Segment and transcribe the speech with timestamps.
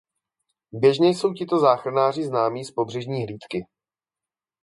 [0.71, 3.65] Běžně jsou tito záchranáři známí z pobřežní hlídky.